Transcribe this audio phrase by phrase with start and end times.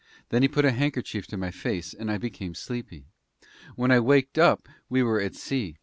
[0.29, 3.05] Then he put a handkerchief to my face, and I became sleepy.
[3.75, 5.77] When I waked up, we were at sea.